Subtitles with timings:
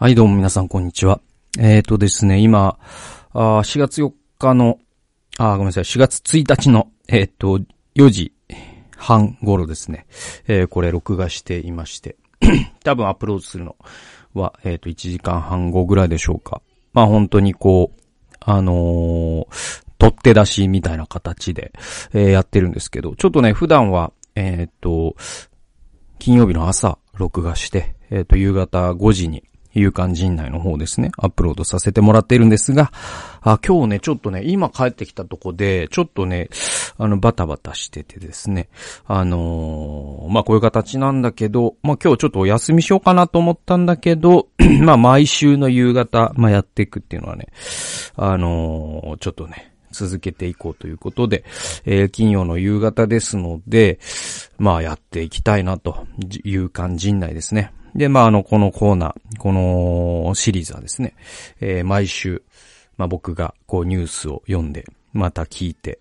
[0.00, 1.20] はい、どうも皆さん、こんにちは。
[1.58, 2.78] えっ、ー、とですね、今、
[3.32, 4.78] あ4月4日の、
[5.38, 7.58] あごめんなさい、4月1日の、えっ、ー、と、
[7.96, 8.32] 4時
[8.96, 10.06] 半頃ですね。
[10.46, 12.14] えー、これ録画していまして。
[12.84, 13.74] 多分アップロードするの
[14.34, 16.62] は、えっ、と、1時間半後ぐらいでしょうか。
[16.92, 18.00] まあ本当にこう、
[18.38, 21.72] あのー、取って出しみたいな形で、
[22.14, 25.16] え、やってるんですけど、ちょっとね、普段は、えっ、と、
[26.20, 29.42] 金曜日の朝、録画して、えっ、と、夕方5時に、
[29.74, 32.92] 勇敢陣内の方ですね、アップロードさせてもらっているんですが、
[33.40, 36.48] あ今日ね、ちょっとね、今帰ってきたとこで、ちょっとね、
[36.96, 38.68] あの、バタバタしててですね、
[39.06, 44.48] あのー、まあ、こういう形なんだけど、まあ、今日ちょっとお休みしようかなと思ったんだけど、
[44.82, 47.48] まあ、毎週の夕方、まあ、やっていくっていうのはね、
[48.16, 51.44] あのー、ちょっとね、続けていこうということで、
[51.84, 53.98] えー、金曜の夕方ですので、
[54.58, 56.06] まあやっていきたいなと、
[56.44, 57.72] いう感じ内ですね。
[57.94, 61.14] で、まあ、あの、このコーナー、このシリーズはですね、
[61.60, 62.42] えー、毎週、
[62.96, 66.00] まあ、僕がこうニュースを読んで、また聞いて、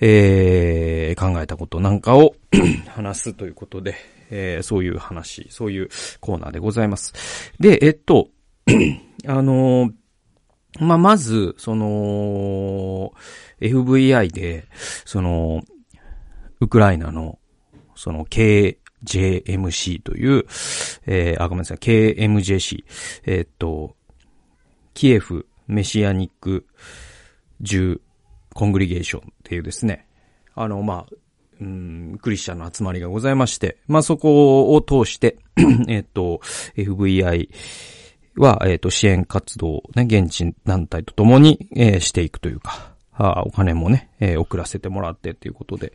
[0.00, 2.34] えー、考えたことなんかを
[2.88, 3.94] 話すということで、
[4.30, 5.88] えー、そういう話、そういう
[6.20, 7.12] コーナーでございます。
[7.60, 8.28] で、えっと、
[9.26, 9.92] あのー、
[10.78, 13.12] まあ、まず、その、
[13.60, 14.66] FVI で、
[15.04, 15.62] その、
[16.60, 17.38] ウクライナの、
[17.96, 20.44] その、経営 JMC という、
[21.06, 22.84] えー、あ、ごめんなさい、KMJC、
[23.24, 23.96] えー、っと、
[24.94, 26.66] キエフメシアニック
[27.62, 28.00] 10
[28.54, 30.06] コングリゲーションっていうですね、
[30.54, 31.14] あの、まあ、
[31.60, 35.38] うん、クリスチャンの集まりがございまして、まあ、そこを通して、
[35.88, 36.40] えっと、
[36.76, 37.50] FVI
[38.36, 45.92] は、えっと、支援活動をね、現地団体と共に、えー、していくというか、あお金もね、えー、送らせてもらってっていうことで。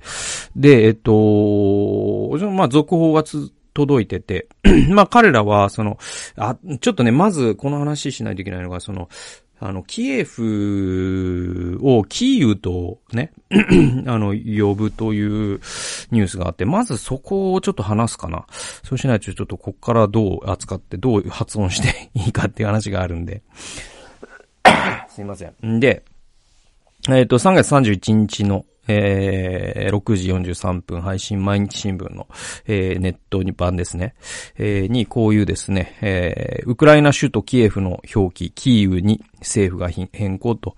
[0.55, 4.47] で、えっと、まあ、続報がつ、届いてて、
[4.89, 5.99] まあ彼らは、その、
[6.37, 9.09] あ、ちょっとね、まずこの話しないといけないのが、その、
[9.59, 13.31] あの、キエフをキーウとね、
[14.07, 15.59] あの、呼ぶという
[16.11, 18.45] ニュースがあって、まずそこをちょっと話すかな。
[18.83, 23.43] そうしないとちょっとこっからどう扱ってどう発音していいかっていう話があるんで。
[25.09, 25.67] すいません。
[25.67, 26.03] んで、
[27.09, 32.27] えっ、ー、と、3月31日の、えー、6時43分配信毎日新聞の、
[32.67, 34.15] えー、ネットに版ですね、
[34.57, 40.75] えー、にこういうですね、えー、ウクライナ首都キエフの表記、キーウに政府が変更と。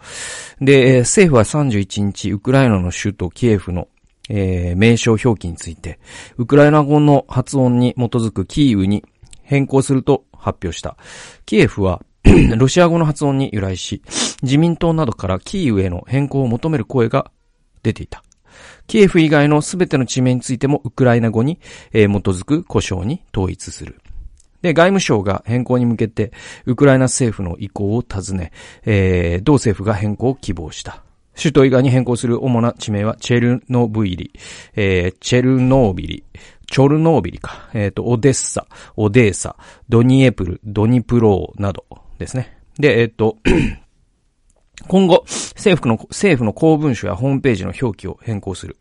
[0.59, 3.87] で、政府は31日、ウクライナの首都キエフの
[4.29, 5.99] えー、名称表記について、
[6.37, 9.05] ウクライナ語の発音に基づくキーウに
[9.41, 10.97] 変更すると発表した。
[11.45, 12.03] キエフは
[12.57, 14.01] ロシア語の発音に由来し、
[14.41, 17.31] 自民党などからキーウへの変更を求める声が
[17.83, 18.23] 出ていた。
[18.87, 21.59] キエフ以外のすべての地名についてもウクライナ語に、
[21.91, 23.99] えー、基づく故障に統一する。
[24.61, 26.31] で、外務省が変更に向けて、
[26.65, 28.51] ウクライナ政府の意向を尋ね、
[28.85, 31.03] えー、同政府が変更を希望した。
[31.35, 34.33] 首都以外に変更する主な地名は、チェルノブイリ、
[34.75, 36.23] えー、チェルノービリ、
[36.69, 38.65] チョルノービリか、えっ、ー、と、オデッサ、
[38.95, 39.55] オデーサ、
[39.87, 41.85] ドニエプル、ドニプローなど
[42.17, 42.57] ですね。
[42.79, 43.37] で、えっ、と、
[44.87, 48.77] 今後、政府の、政府の公文書やホームページの表記を変更する。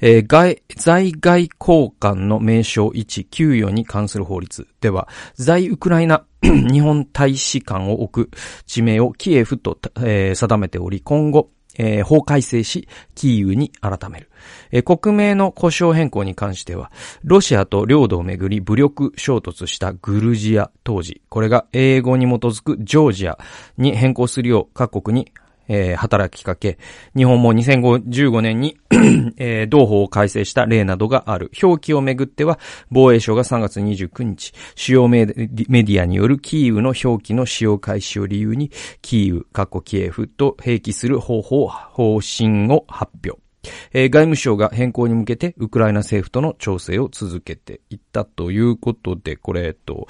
[0.00, 8.36] えー、外、在外交換の名称1、給与に関する法律では、在ウクライナ 日本大使館を置く
[8.66, 14.30] 地名をキエフと、えー、定めており、今後、えー、法改正し、キーウに改める。
[14.70, 16.90] えー、国名の故障変更に関しては、
[17.24, 23.38] ロシアと領土をめぐり武力衝突したグルジア当時、これが英語に基づくジョージア
[23.78, 25.32] に変更するよう各国に
[25.68, 26.78] えー、働きかけ、
[27.16, 28.78] 日本も2015年に
[29.36, 31.50] えー、同法を改正した例などがある。
[31.62, 32.58] 表記をめぐっては、
[32.90, 38.70] 防衛省が3月29日、主要メディアによるキーウの表記の使用開始を理由に、
[39.02, 43.45] キーウ、過去キエフと併記する方法、方針を発表。
[43.92, 50.06] えー、外務省が変更に向けて、ウクライナ政府との調整を続けていったということで、これ、えっと、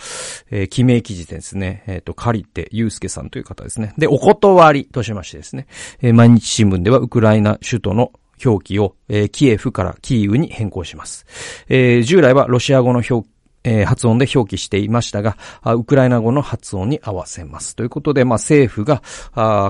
[0.50, 1.84] えー、記名記事ですね。
[1.86, 3.94] えっと、借りて、ゆうすけさんという方ですね。
[3.98, 5.66] で、お断りとしましてですね、
[6.00, 8.12] えー、毎日新聞ではウクライナ首都の
[8.44, 11.26] 表記を、えー、キエフからキーウに変更します。
[11.68, 13.35] えー、従来はロシア語の表記
[13.66, 17.76] えー、発音で表記していましたが、ウクライナ語の発音に合わせます。
[17.76, 19.02] ということで、まあ、政府が、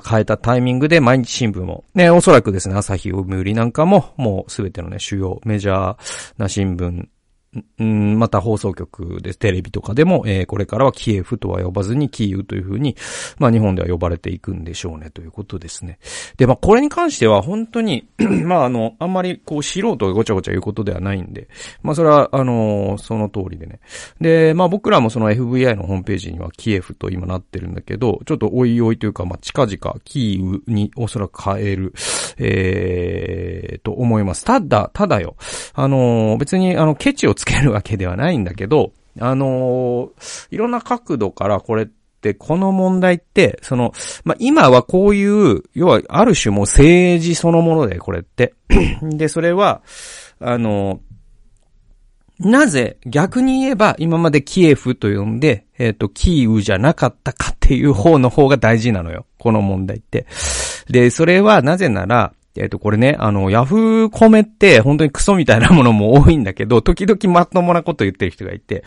[0.06, 7.08] 変えたタイミングで毎日新聞も、ね、おそらくですね、朝日を売りなんかも、もうすべてのね、主要、メジャーな新聞
[7.78, 12.96] うん、また放送局で、テレビとかでも、えー、これからはキエフとは呼ばずにキーウというふうに、
[13.38, 15.98] まあ日本では呼ばれていくんでしょうねということですね。
[16.36, 18.08] で、まあこれに関しては本当に
[18.44, 21.48] まああの、あんまりこう素人がごちゃごちゃ言うことではないんで、
[21.82, 23.80] まあそれはあのー、その通りでね。
[24.20, 31.94] で、まあ僕らもその FVI のホームページにはキエフと今なってるんだけど、ちょっとおいおいというか、まあ近々キーウにおそらく変える、
[32.38, 34.44] えー、と思います。
[34.44, 35.36] ただ、ただよ。
[35.74, 43.92] あのー、別にあの、ケチをつけるわけではないんだけど、あのー、いろんな角度からこれって、この問題って、その、
[44.24, 48.54] まあ、今はこういう、要は、ある種もう政治そのもので、これって。
[49.00, 49.82] で、それは、
[50.38, 51.00] あの
[52.38, 59.24] なぜ、逆に言えば、今までキエフと呼んで、えっ、ー、と、キーウじゃなかったかっていう方の方が大事なのよ。
[59.38, 60.26] この問題って。
[60.90, 68.84] で、それはなぜなら、えっ、と、これね、あの、ヤフーコメって本当にクソみたいなものも多いんだけど、時々まともなこと言ってる人がいて。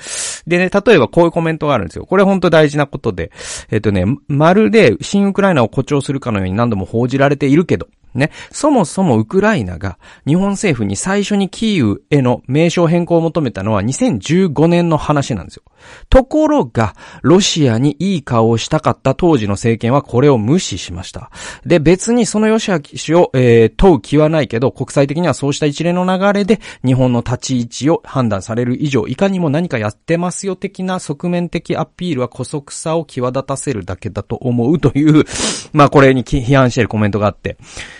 [0.47, 2.05] でね、例えばこういうコメントがあるんですよ。
[2.05, 3.31] これ本当大事なことで。
[3.71, 8.31] えっ、とね、まるで新ウクライナを誇張するかのように何度も報じられているけど、ね。
[8.51, 15.63] そもそもウクライナが日本政府に最初にキーウへの名称変更を求めたのは2015年の話なんですよ。
[16.09, 21.31] ところが、ロシアにいい顔をしたかった当時の政権はこれを無視しました。
[21.65, 35.25] で、別にその吉明氏を、えー、問う気はないけど、国際的にはそうした一連の流れで日本の立ち位置を判断される以上、いかにも何かやってますよ的な側面的アピールは古速さを際立たせるだけだと思うという、
[35.73, 37.57] まあこれに批判しているコメントがあって、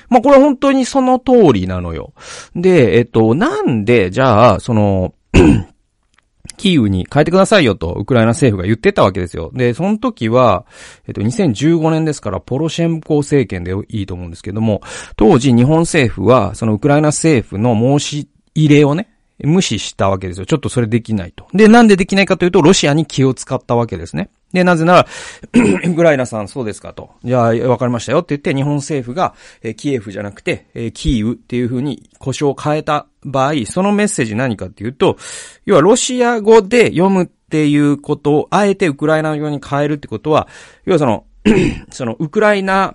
[0.10, 2.14] まあこれ本当にその通りなのよ。
[2.56, 5.14] で、えっと、なんで、じゃあ、その、
[6.58, 9.50] キーウに変えてくださいよと、ウクライナ政府が言ってたわけですよ。
[9.54, 10.66] で、その時は、
[11.08, 14.82] えっと、2015年ですから、ポロシェンコ政権でいいと思うんですけども、
[15.16, 19.10] 当時日本政府は、そのウクライナ政府の申し入れをね、
[19.44, 20.46] 無視したわけですよ。
[20.46, 21.48] ちょっとそれできないと。
[21.54, 24.30] で、なんでできないかというと、ロシアに気を使ったわけですね。
[24.52, 25.08] で、なぜなら、
[25.86, 27.12] ウクライナさんそうですかと。
[27.24, 35.18] じゃあ、わかりましたよって言って、日本政府が、えー、キエフじゃなくて、えー、キーウっていう風に故障を変えた場合、そのメッセージ何かっていうと、
[35.66, 40.48] 要はロシア語で読むっていうことを、あえてウクライナ語に変えるってことは、
[40.86, 41.26] 要はその、
[41.92, 42.94] その、ウクライナ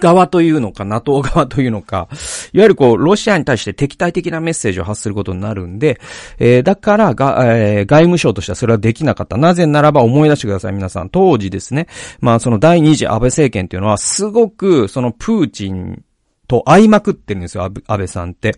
[0.00, 2.08] 側というのか、NATO 側というのか、
[2.52, 6.00] いわゆるこう、ロシアに対して敵対的なメッセージを発することになるんで、
[6.38, 9.36] えー、だからが、えー、外務省としてはそれはできなかった。
[9.36, 11.08] なぜならば思い出してください、皆さん。
[11.08, 11.86] 当時ですね、
[12.20, 16.02] まあその第二次安倍政権っていうのは、すごく、そのプーチン
[16.48, 18.56] と会いまくってるんですよ、安倍さんって。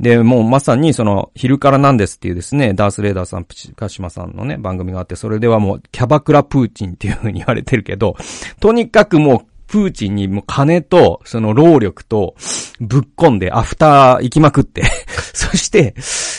[0.00, 8.16] で、もうまさにその、昼からなんですっていうですね、ダースレーダーさん、プチカシマさんのね、番組があって、それではもう、キャバクラプーチンっていう風に言われてるけど、
[8.60, 12.34] とにかくもう、プーチンにも金と、その労力と、
[12.80, 14.82] ぶっ込んで、アフター行きまくって
[15.32, 15.94] そして、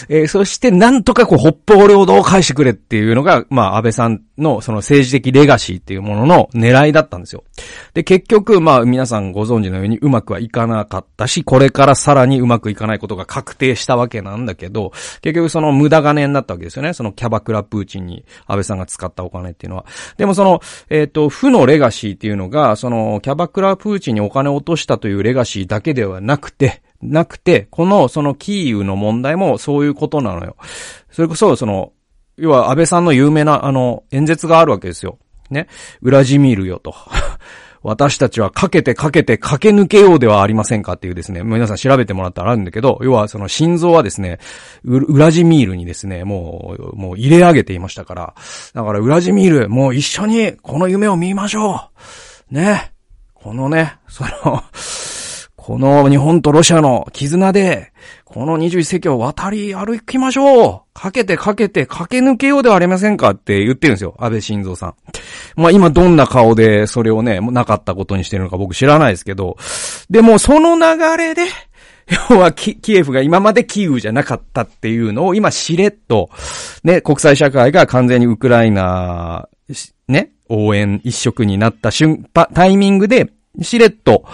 [0.10, 7.46] えー、そしてなんとかこう、北方領土を返してくれっていうのが、まあ、安倍さんのその政治的レガシーっていうものの狙いだったんですよ。
[7.94, 14.92] で、結局、まあ、皆さんご存知のようにうまくはいかなかったし、これからさらにうまくいかないことが確定したわけなんだけど、
[15.22, 16.92] 結局その無駄金になったわけですよね。
[16.92, 19.86] そのキャバクラプーチンに安倍さんが使ったお金っていうのは。
[20.18, 30.56] でもその、えっ、ー、と、負のレガシーっていうのが、その、キャバクラプーチンにお金を落としたというレガシーだけではなくて、なくて、この、そのキーウの問題もそういうことなのよ。
[31.12, 31.94] それこそ、その、
[32.38, 35.18] 要は安倍さんの有名な、あの、演説があるわけですよ。
[35.50, 35.68] ね。
[36.02, 36.96] ウラジミールよと。
[37.84, 44.38] 私たちはかけてかけて駆け抜けようではありませんかっていうですね、皆さん調べてもらったらあるんだけど、要はその心臓はですね、
[44.84, 48.36] ウラジミールにですね、もう、もう入れ上げていましたから、
[48.76, 51.90] だからウラジミール、もう一緒にこの夢を見ましょ
[52.52, 52.92] うね。
[53.44, 54.64] このね、その
[55.56, 57.94] この日本とロシアの絆で、
[58.26, 64.16] この21世紀を渡り歩きましょうかけてかけて駆け抜けようではありませんかって言ってるんですよ。
[64.20, 64.96] 安倍晋三さん。
[65.56, 69.58] まあ今どんな顔でそれをね、なかったことにしてるのか僕知らないですけど、
[70.10, 71.44] でもその流れで、
[72.30, 76.30] 要はキキエフが今までキーウじゃなかったっていうのを今しれっと、
[76.84, 79.48] ね、国際社会が完全にウクライナ、
[80.08, 84.26] ね、応援一色になった瞬、タイミングで、しれっと、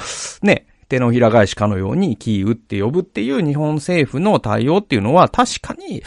[0.41, 6.01] ね、手のひら返しかのようにキーウって呼ぶっていう日本政府の対応っていうのは確かに、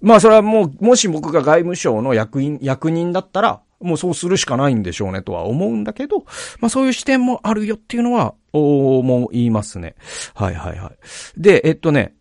[0.00, 6.24] まあそれはもう、もし僕が外務省の役員、役人だったら、もうそうするしかないんでしょうねとは思うんだけど、
[6.60, 9.94] まあそういう視点もあるよっていうのは、思いますね。
[10.34, 11.40] はいはいはい。
[11.40, 12.14] で、えっとね、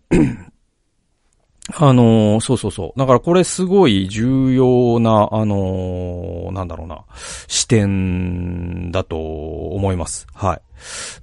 [1.76, 3.00] あのー、そうそうそう。
[3.00, 7.04] だからこれすごい重要な、あのー、なんだろうな、
[7.48, 10.28] 視点だと思います。
[10.34, 10.62] はい。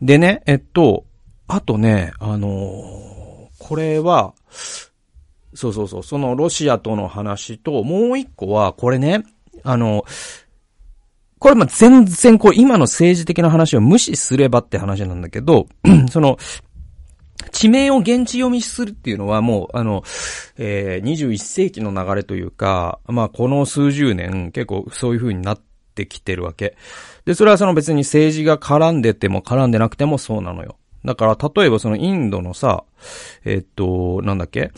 [0.02, 1.04] でね、えっと、
[1.46, 4.34] あとね、あのー、これは、
[5.54, 9.24] そうそうそう、そのロシアとの話と、もう一個は、これね、
[9.62, 10.04] あの、
[11.38, 15.66] これま全然こう今の政治的な話を無視すればって話なんだけど、
[16.10, 16.38] その、
[17.50, 20.02] 地名を現地読みするっていうのはもう、あの、
[20.56, 25.60] えー、21世紀の流れというか、まあこの数十年結構そういう風になっ
[25.94, 26.76] てきてるわけ。
[27.24, 30.76] で、それはその別に政治が絡んでても絡んでなくてもそうなのよ。
[31.04, 32.84] だから、例えばそのインドのさ、
[33.44, 34.70] えー、っと、なんだっけ？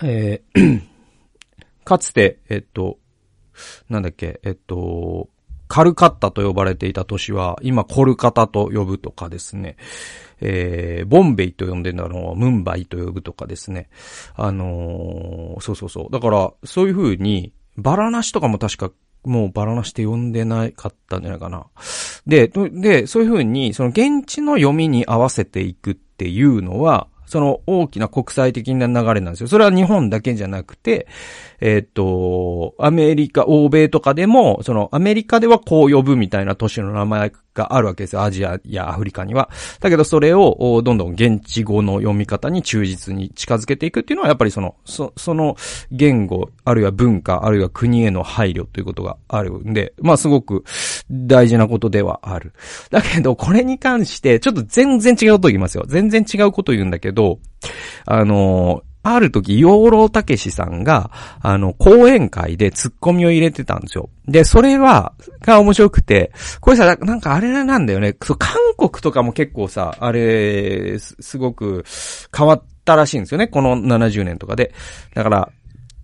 [0.00, 0.82] えー、
[1.84, 2.98] かつて、えー、っと、
[3.88, 5.28] なんだっけ、えっと、
[5.66, 9.76] カルカッタと呼ばれていた都市は、今コルカタと呼ぶとかですね。
[10.40, 13.88] えー、ボンベイと呼んでるのをムンバイと呼ぶとかですね。
[14.34, 16.12] あのー、そうそうそう。
[16.12, 18.90] だから、そういう風に、バラナシとかも確か
[19.24, 21.66] もうバラなしって読んでなかったんじゃないかな。
[22.26, 29.48] で、で、そういうふうに、その現地の読みに合わせていくっていうのは、その大きな国際的な流れなんですよ。
[29.48, 31.06] それは日本だけじゃなくて、
[31.60, 38.22] えっ、と、アメリカ、欧米とかでも、そのアメリカではこう呼ぶみたいな都市の名前があるわけですよ。
[38.22, 39.50] アジアやアフリカには。
[39.80, 45.56] だけどそれをどんどん現地語の読み方に忠実に近づけていくっていうのはやっぱりその、そその
[45.90, 50.64] 言語、あるいは文化、あるいは国への配慮ということがあるんで、まあすごく
[51.10, 52.52] 大事なことではある。
[52.90, 55.84] だけどこれに関してちょっと全然違うこと言いますよ。
[55.88, 57.40] 全然違うこと言うんだけど、
[58.06, 64.10] あのある時、養老たけしさんが、あの、講演会でツッコミを入れてたんですよ。
[64.26, 68.16] で、それは、が面白くて、これさ、なんかあれなんだよね。
[68.22, 71.84] そう、韓国とかも結構さ、あれ、すごく
[72.36, 73.48] 変わったらしいんですよね。
[73.48, 74.74] この70年とかで。
[75.14, 75.52] だから、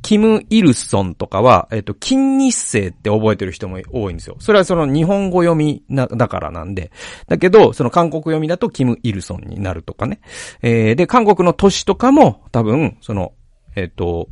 [0.04, 4.36] キム・イルソンとかは、えっと、金日成って覚えてる人も多いんですよ。
[4.38, 6.92] それはその日本語読みな、だからなんで。
[7.26, 10.20] だけど、その韓国読みだとキム・イルソンになるとかね。
[10.60, 13.32] えー、で、韓国の都市とかも多分、その、
[13.76, 14.28] えっと、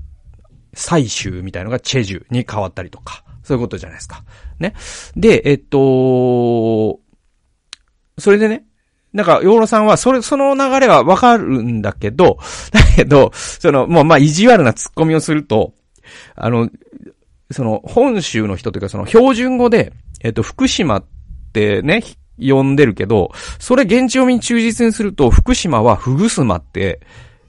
[0.75, 3.25] 最終みたいのがチェジュに変わったりとか。
[3.43, 4.25] そういうことじゃないですか。
[4.61, 4.75] ね。
[5.17, 7.01] で、えっと、
[8.19, 8.67] それでね、
[9.13, 12.39] なんか、ヨーロさんは、それ、その流れはわかるんだけど、
[12.73, 15.75] だけど、その、もう、まあ、意地悪な突っ込みをすると、
[16.35, 16.71] あの、
[17.51, 19.93] その、本州の人というか、その、標準語で、
[20.23, 21.05] えっと、福島っ
[21.53, 22.03] てね、
[22.39, 27.01] 呼んでるけど、それ現地読みに忠実にすると、福島はふぐすまって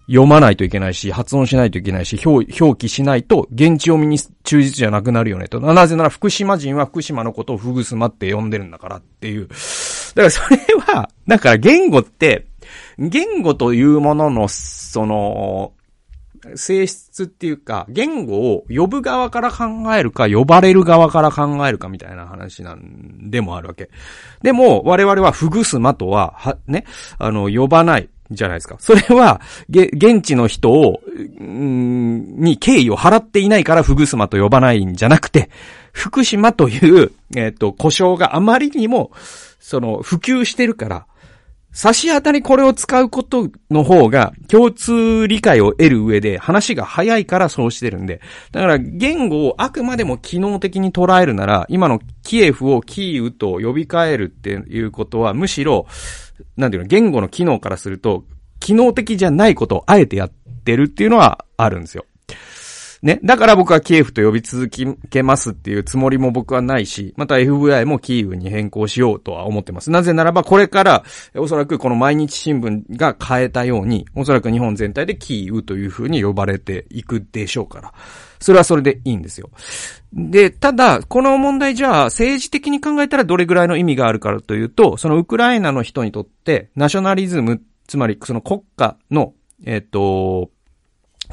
[0.07, 5.59] 読まないといけないし、発音しないといけないし、表表記しないと、現地読みに忠実じゃなくなるよねと。
[5.59, 9.47] なぜなら福島人は福島のことをふぐすまって呼んでるんだからっていう。
[10.15, 12.47] だからそれは、だから言語って、
[12.97, 15.73] 言語というものの、その、
[16.55, 19.65] 性質っていうか、言語を呼ぶ側から考
[19.95, 23.89] えるか、呼ばれる側から考えるかみたいな話なんでもあるわけ。
[24.41, 26.85] でも、我々はふぐすまとは、は、ね、
[27.17, 28.09] あの、呼ばない。
[28.31, 28.77] じゃないですか。
[28.79, 31.01] それは、げ、現地の人を、
[31.41, 35.49] んに敬意を払っていないからフグスマと呼ばないんじゃなくて、
[35.91, 39.11] 福島という、えっ、ー、と、故障があまりにも、
[39.63, 41.07] その、普及してるから、
[41.71, 48.21] 差し当たりこれを使うことの方が共通理解を得る上で話が早いからそうしてるんで。
[48.51, 55.87] だから言語をあくまでも機能的に捉えるなら、今のキエフをキーウと呼び替えるっていうことはむしろ、
[56.57, 58.25] なんていうの、言語の機能からすると、
[58.59, 62.05] 機能的じゃないことをあえてやってるっていうのはあるんですよ。
[63.03, 63.19] ね。
[63.23, 64.69] だから僕はキエフと呼び続
[65.09, 69.91] けますっていうつもりも僕はないし、また FBI もキーウに変更しようとは思ってます。
[69.91, 71.03] なぜならばこれから、
[71.35, 77.93] おそらくこの毎日新聞が変えたように、おそらく日本全体でキーウという風に呼ばれていくでしょうから。
[78.39, 79.49] それはそれでいいんですよ。
[80.13, 89.33] で、ただ、この問題じゃあ、政治的に考えたらどれぐらいの意味があるかというと、そのウクライナの人にとって、ナショナリズム、つまりその国家の、
[89.65, 90.49] えっ、と、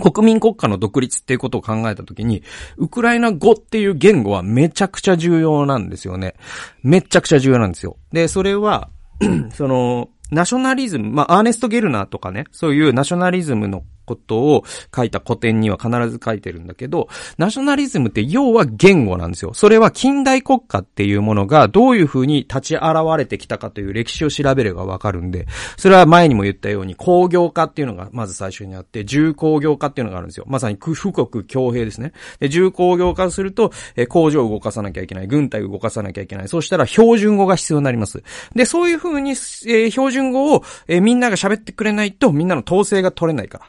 [0.01, 2.43] 国民国家の独立っていうことを考えたときに、
[2.77, 6.35] ウクライナ語っていう言語はめちゃくちゃ重要なんですよね。
[6.83, 7.97] めちゃくちゃ重要なんですよ。
[8.13, 8.91] で、それは
[9.53, 14.65] その、ナショナリズム、まあ、アーネスト・ゲルナーとかね、そういうナショナリズムのことを
[14.95, 19.55] 書いた古典には必ず書いてるんだけど、ナショナリズムって要は言語なんですよ。
[19.55, 22.85] それは近代国家っていうものがどういう風に立ち現
[23.17, 30.47] れてきたかという歴史を調べればわかるんで、それは前にも言ったように工業化っていうのがまず最初にあって、重工業化っていうのがあるんですよ。
[30.49, 32.13] まさに富国強兵ですね。
[32.41, 36.49] で、重工業化すると、え工場を動かさなきゃいけない、軍隊を動かさなきゃいけない。
[36.49, 38.23] そうしたら標準語が必要になります。
[38.55, 43.67] で、そういう風に、えー、標準語を、えー、みんなが喋ってくれないとみんなの統制が取れないから。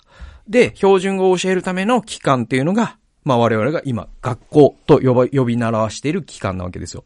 [0.48, 7.04] で、標準語を教えるための機関っていうのが、まあ我々が今、学校と呼ば、呼び習わしている機関なわけですよ。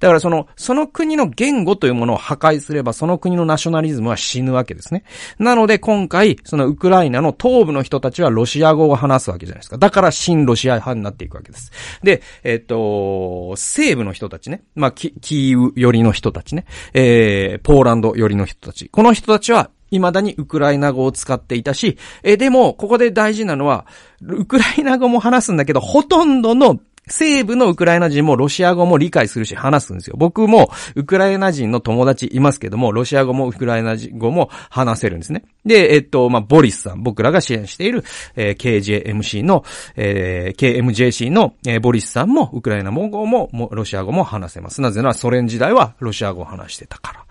[0.00, 5.04] だからその、その国の言語というものを破壊すれば、その国のナショナリズムは死ぬわけですね。
[5.38, 9.76] なので今回、そのウクライナの東部の人たちはロシア語を話すわけじゃないですか。
[9.76, 11.70] だから新ロシア派になっていくわけです。
[12.02, 14.62] で、えっ、と、西部の人たちね。
[14.74, 16.64] まあ、キキーウ寄りの人たちね。
[16.94, 18.88] えー、ポーランド寄りの人たち。
[18.88, 23.86] この人たちは未だにウクライナ語を使っていたし、え、でも、ここで大事なのは、
[24.22, 26.78] ウクライナ語も話すんだけど、ほとんどの
[27.10, 30.16] 西部のウクライナ人もロシア語も理解するし話すんですよ。
[30.18, 35.44] 僕もウクライナ人の友達いますけども、ロシア語もウクライナ語も話せるんですね。
[35.64, 38.04] で、えっと、まあ、ボリスさん、僕らが支援している、
[38.36, 39.64] えー、KJMC の、
[39.96, 44.80] えー、KMJC の、えー、ボリスさんもウクライナ語ももロシア語も話せます。
[44.80, 47.24] なぜならソ連時代はロシア語を話してたから。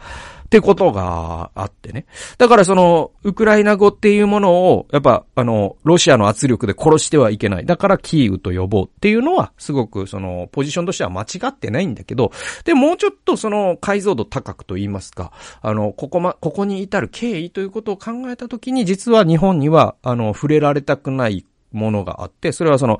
[0.47, 2.05] ってことがあってね。
[2.37, 7.65] だからその、ウクライナ語っていうものを、やっぱ、あの、ロシアの圧力で殺してはいけない。
[7.65, 12.31] だからキーウと呼ぼうっていうのは、すごくその、ポジションとしては間違ってないんだけど、
[12.63, 22.99] で、もうちょっとその、解像度高くと言いますか、あの、ここま、ここに至る経緯ということを考えたときに、実は日本には、あの、触れられたくないものがあって、それはその、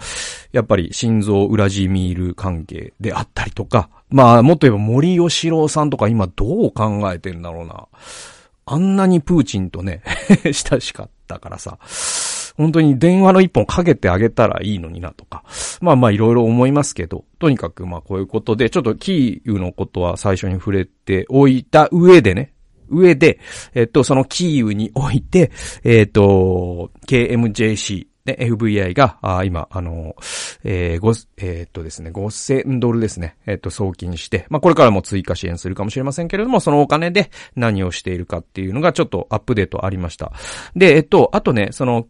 [0.52, 7.88] やっぱり心臓ウラジミール関係であったりとか、まあ、もっと言えば森吉郎さんとか今どう考えてんだろうな。
[8.70, 10.02] あんなにプーチンとね
[10.44, 11.78] 親しかったからさ、
[12.58, 15.44] 本当に電話の一本かけてあげたらいいのになとか。
[15.80, 22.54] まあまあいろいろ思いますけど、とにかくまあこういうことで、ちょっとキーウのことは最初に触れておいた上でね、
[22.90, 23.40] 上で、
[23.74, 25.52] えっと、そのキーウにおいて、
[25.84, 30.14] えっと、KMJC で、FVI が、あ今、あの、
[30.66, 40.34] えー、ご、えー、っとですね、5000ドルですね、えー、っと、送金して、まあ、これからも追加支援するかもしれませんけれども、そのお金で何をしているかっていうのがちょっとアップデートありました。
[40.76, 42.06] で、えっと、あとね、その、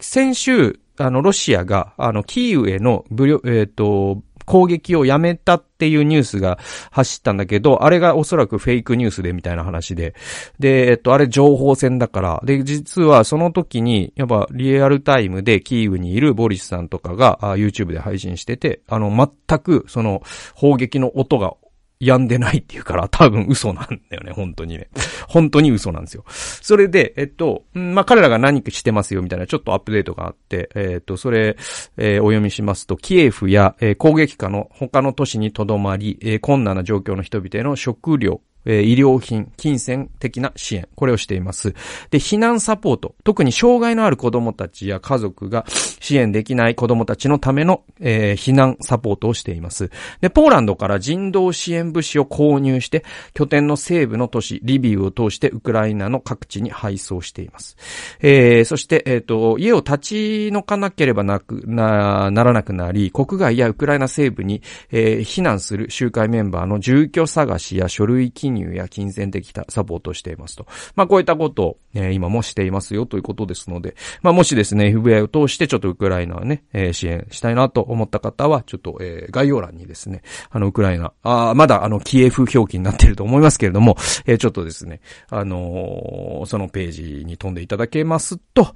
[0.00, 6.58] 先週、あの、ロシアが、あの、キーウへの武力、えっ、と、攻撃をやめたっていうニュースが
[6.90, 10.16] 走ったんだけど、あれがおそらくフェイクニュースでみたいな話で。
[10.58, 12.40] で、えっと、あれ情報戦だから。
[12.44, 19.08] で、実はその時に、やっぱリアルタイムでキーウにいるボリスさんとかが YouTube で配信してて、あの、
[19.48, 20.20] 全くその
[20.56, 21.54] 砲撃の音が
[22.00, 24.88] 病んでないっていうから多分嘘なんだよね、本当にね。
[25.28, 26.24] 本当に嘘なんですよ。
[26.28, 31.56] それで、えっと、まあ、彼らが何かしてますよみたいなちょっとアップデートがあって、えっと、それ、
[31.98, 41.74] えー、お読みしますと、キエフや、えー、攻撃下の他の都市にとどまり、えー、困難な状況の人々への食料、え医療品、金銭的な支援、これをしています。
[42.10, 45.64] で、避難サポート、特に障害のある子供たちや家族が
[46.00, 49.90] 支援できない子供たちのための、えー、避難サポートをしています。
[50.20, 53.04] で、ポーランドから人道支援物資を購入して、
[53.34, 57.76] 拠点の西部の都市、リビウを通してウクライナの各地に配送しています。
[58.20, 60.14] えー、そして、えっ、ー、と、家を立ち
[60.52, 70.66] 退かなければなく、な、ならなくなり、国外やウクライナ西部に、えー、避難する集会メンバーの住居探しや書類金入や金銭的サポートをしていますと。
[70.94, 88.74] まあ、こういったことを、え、今もしていますよということですので、まあ、もしですね、FBI を通してちょっとウクライナはね、え、支援したいなと思った方は、ちょっと、えー、概要欄にですね、あの、ウクライナ、あまだあの、キエフ表記になってると思いますけれども、え、ちょっとですね、あの、そのページに飛んでいただけますと、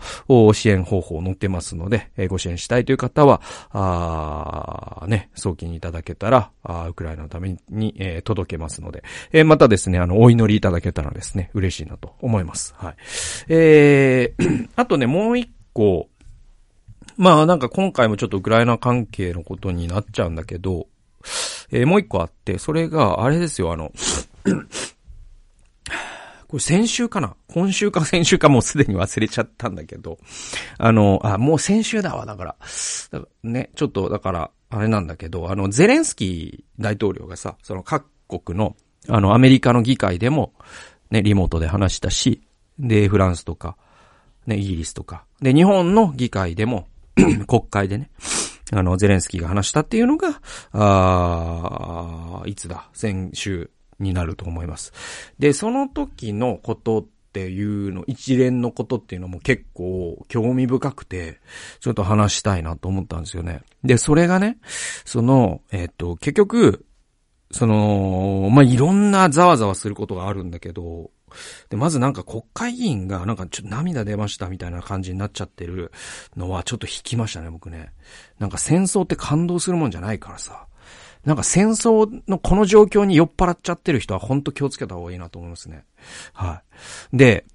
[0.52, 12.74] 支援方法を載ってますので、え、ご支援したいという方は、あね、送金いただけたら、あウクライナのために、え、届けますので、え、またですね、あの、お祈りいただけたらですね、嬉しいなと思います。
[12.76, 12.96] はい。
[13.48, 16.08] えー、 あとね、もう一個、
[17.16, 20.88] まあなんか今回もちょっとウクライナ関係のことになっちゃうんだけど、
[21.70, 23.92] えー、もう一個あって、それが、あれですよ、あの、
[26.54, 27.34] これ先週かな？
[27.48, 30.18] 今週か 先週かもうすでに忘れちゃったんだけど、
[30.78, 32.56] あの、あ、もう先週だわ、だから。
[33.10, 38.76] だからね、ちょっと、だから、あれなんだけど、あの、ゼレンスキー大統領がさ、その各国の、
[39.08, 40.52] あの、アメリカの議会でも、
[41.10, 42.42] ね、リモートで話したし、
[42.78, 43.76] で、フランスとか、
[44.46, 46.86] ね、イギリスとか、で、日本の議会でも、
[47.46, 48.10] 国会でね、
[48.72, 50.40] あの、ゼレンスキーが話したっていうのが、
[50.72, 54.92] あいつだ、先週になると思います。
[55.38, 61.40] で、その時のことっていうの、一連のことっていうのも結構興味深くて、
[61.80, 63.62] ちょっと話したいなと思ったんですよね。
[63.82, 64.58] で、それがね、
[65.04, 66.84] その、えっ、と、結局、
[67.50, 71.10] その、まあ、いろんなざわざわすることがあるんだけど、
[71.68, 75.92] で、まずなんか国会議員がなんかちょっと涙出ましたみたいな感じになっちゃってる
[76.36, 77.92] のはちょっと引きましたね、僕ね。
[78.38, 80.66] なんか戦争って感動するもんじゃないからさ。
[81.24, 85.84] なんか戦争のこの状況に酔っ払っちゃってる人は本当気をつけた方がいいなと思いますね。
[86.34, 86.62] は
[87.12, 87.16] い。
[87.16, 87.46] で、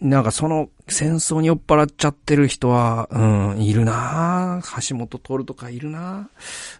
[0.00, 6.30] なんかその戦争に酔っ払っちゃってる人は、うん、いるな橋本徹とかいるな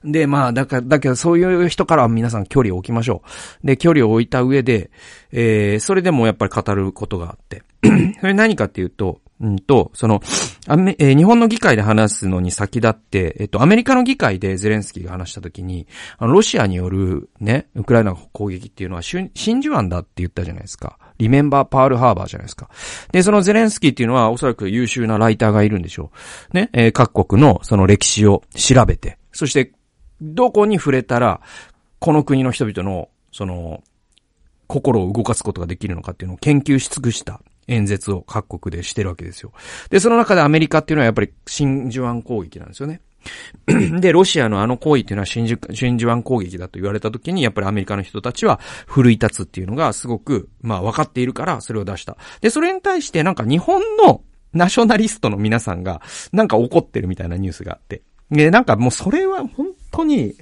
[0.02, 3.22] で、まあ、だから、だけどそういう人からは皆さん距離を置きましょ
[3.62, 3.66] う。
[3.66, 4.90] で、距離を置いた上で、
[5.32, 7.62] えー、それでもやっぱり語ることがあって。
[8.20, 10.20] それ何かっていうと、うんと、その、
[10.66, 15.86] アメ、えー、日本の議会で話すのに先立って、えっと、アメリカの議会でゼレンスキーが話したときに、
[16.18, 20.98] あの、ロシアによるね、ウクライナ攻撃っていうのは真珠湾だって言ったじゃないですか。
[21.16, 22.68] リメンバーパールハーバーじゃないですか。
[23.12, 26.10] で、そのゼレンスキーっていうのはおそらく優秀なライターがいるんでしょ
[26.52, 26.56] う。
[26.56, 29.72] ね、えー、各国のその歴史を調べて、そして、
[30.20, 31.40] どこに触れたら、
[31.98, 33.82] この国の人々の、その、
[34.66, 39.52] 心を動かすことができるのかっていうのを研究し尽くした演説を各国でしてるわけですよ。
[39.88, 43.00] で、その中でアメリカっていうのはやっぱり真珠湾攻撃なんですよね。
[44.00, 52.16] で、ロシアのあの行為っていうのは真珠、真珠湾攻撃だと言われた時に、やっぱりアメリカの人たちは奮い立つっていうのがすごく、まあ分かっているからそれを出した。
[52.40, 56.02] で、それに対してなんか日本のナショナリストの皆さんが
[56.32, 58.02] なんか怒ってるみたいなニュースがあって。
[58.30, 60.34] で、なんかもうそれは本当に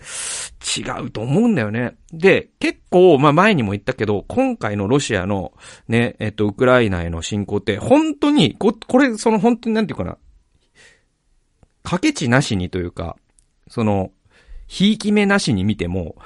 [0.77, 1.97] 違うと思うんだよね。
[2.13, 5.53] で、結構、まあ前にも言ったけど、今回のロシアの
[5.89, 10.19] ね、えっと、ウクライナへの侵攻って、本当に、こ、これ、その本当になんていうかな、
[11.83, 13.17] 掛け値なしにというか、
[13.69, 14.11] その、
[14.67, 16.17] ひいき目なしに見ても、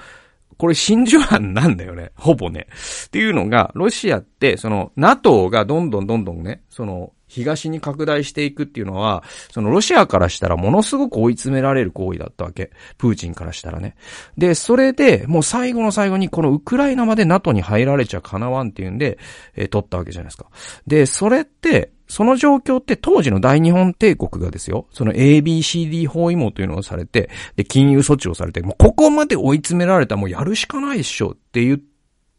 [0.58, 2.12] これ真珠湾なんだよね。
[2.14, 2.66] ほぼね。
[3.06, 12.70] っていうのが、ロシアって、その、NATO がどんどんどんどんね、その、東に拡大していくっていうのは、そのロシアからしたらものすごく追い詰められる行為だったわけ。
[12.98, 13.96] プーチンからしたらね。
[14.36, 19.18] で、それで、もう最後の最後にこのウクライナまで NATO に入られちゃかなわんっていうんで、
[19.56, 20.46] えー、取ったわけじゃないですか。
[20.86, 31.80] で、それって、その状況って当時の大日本帝国がですよ、その ABCD 包囲網というのをされて、で、金融措置をされて、もうここまで追い詰められたらもうやるしかないっしょって言っ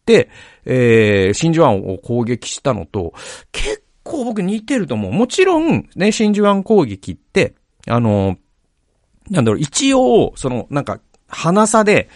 [0.06, 0.30] て、
[0.66, 3.14] えー、真珠湾を攻撃したのと、
[3.52, 5.12] 結構僕似てると思う。
[5.12, 7.56] もちろん、ね、真珠湾攻撃って、
[7.88, 8.38] あの、
[9.30, 12.10] なんだろう、一応、その、なんか、鼻差で、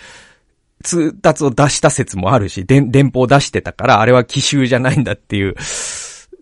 [0.83, 5.55] 通達を出した説もあるし、電報を出してたから、あれは奇襲じゃないんだっていう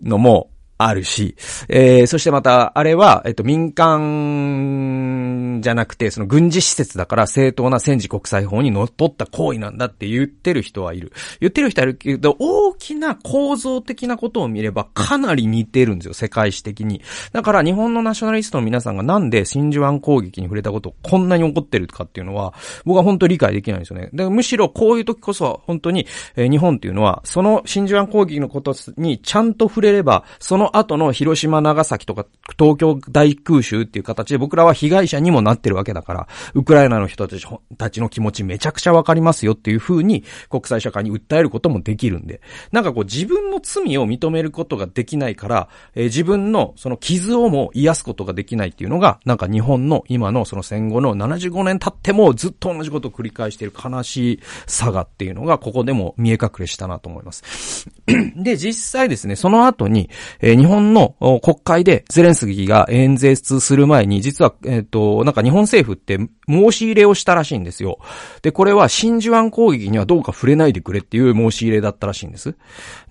[0.02, 1.36] のもあるし、
[1.70, 5.15] えー、そしてまた、あれは、えっと、民間
[5.62, 11.12] じゃなくて、その軍事施設だから正当な戦時国際法に乗っった行為なんだって言ってる人はいる。
[11.40, 17.02] 言ってる人はいるけど、大きな構造的なことを見ればかなり似てるんですよ、世界史的に。
[17.34, 24.10] だから日本のナショナリストの皆さんがなんで真珠湾攻撃に触れたことをこんなに怒ってるかっていうのは、僕は本当理解できないんですよね。
[24.14, 32.26] でむしろこういう時こそ本当に、えー、日本っていうのは、その真珠湾攻撃のことにちゃんと触れれば、その後の広島、長崎とか
[32.58, 57.90] 東京大空襲っていう形で僕らは被害者にもなってるわけだから、ウクライナの人たちの気持ちめちゃくちゃわかりますよっていう風に国際社会に訴えることもできるんで、なんかこう自分の罪を認めることができないから、えー、自分のその傷をも癒すことができないっていうのが、なんか日本の今のその戦後の75年経ってもずっと同じことを繰り返している悲しい差がっていうのがここでも見え隠れしたなと思います。
[58.36, 60.10] で、実際ですね、その後に、
[60.42, 66.18] えー日本の国会でゼレンスキーが演説する前に、実は、えっ、ー、と、なんか日本政府って
[66.48, 68.00] 申し入れをしたらしいんですよ。
[68.42, 72.56] で、これは真珠湾攻撃にはどうか触れないでくれっていう申し入れだったらしいんです。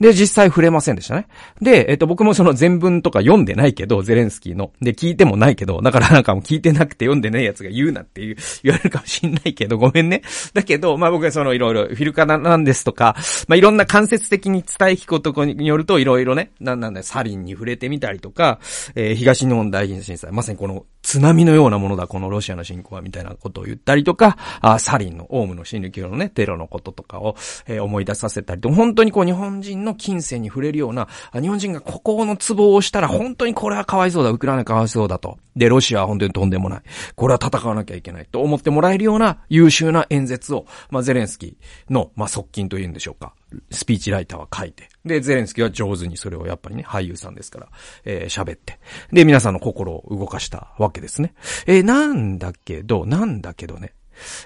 [0.00, 1.26] で、実際触れませんでしたね。
[1.60, 4.72] で、えっ、と、僕もその全文とか読んでないけど、ゼレンスキーの。
[4.80, 10.22] で、聞いてもないけど、だからなんかも聞いてなくて読んでないやつが言うなっていう、言われるかもしんないけど、ごめんね。
[10.52, 13.16] だけど、まあ僕はそのいろいろフィルカナなんですとか、
[13.48, 18.58] まあいろんな間接的に伝え聞くことによるといろいろね、なんなんだよ、サリンに触れてみたりとか、
[18.94, 27.36] えー、東日本大震災、まさにこの津波のようなものだ、このロシアの侵攻は、みたいなことを言ったりとか、あサリンの、オウムの新力のね、テロのこととかを、
[27.66, 35.38] えー、思い出させたりと、本当にこう日本人の金銭に触れるような、日本人がここのツボを押したら、本当にこれはかわいそうだ、ウクライナかわいそうだと。
[35.54, 36.82] で、ロシアは本当にとんでもない。
[37.14, 43.34] これは戦わなきゃいけないと思ってもらえるような優秀な演説を、まあ、ゼレンスキーの、まあ、側近というんでしょうか。
[43.70, 44.88] スピーチライターは書いて。
[45.04, 47.68] で、ゼレンスキーは上手にそれをやっぱりね、俳優さんですから、
[48.04, 48.78] えー、喋って。
[49.12, 51.34] で、皆さんの心を動かしたわけですね。
[51.66, 53.94] えー、なんだけど、なんだけどね。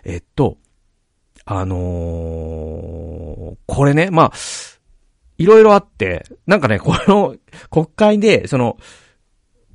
[0.05, 0.59] えっと、
[1.45, 4.33] あのー、これね、まあ、
[5.39, 7.37] いろいろあって、なんかね、この
[7.71, 8.77] 国会で、その、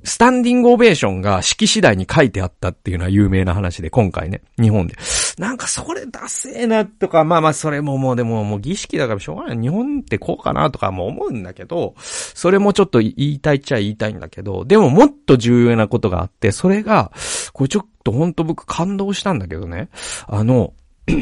[0.04, 4.96] スタンディングオベーションが式次第に書いてあったっていうのは有名な話で、今回ね、日本で。
[5.38, 9.58] なんかそれダセえなとか、まあまあそれももうでももう儀式だからしょうがない。
[9.58, 17.10] 日本ってこうかなとかも思うんだけど、それもちょっと言いたいっちゃ言いたいんだけど、でももっと重要なことがあって、それが、
[17.52, 19.88] これちょっとほんと僕感動したんだけどね。
[20.26, 20.74] あの、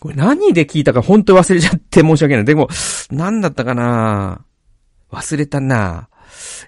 [0.00, 2.44] これ何で聞いたか本当忘れちゃって申し訳ない。
[2.44, 2.68] でも、
[3.10, 4.44] 何だったかな？
[5.10, 6.08] 忘れたな